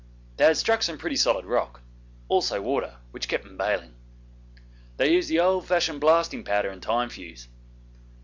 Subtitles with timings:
[0.37, 1.81] They had struck some pretty solid rock,
[2.27, 3.93] also water which kept them baling.
[4.97, 7.47] They used the old fashioned blasting powder and time fuse.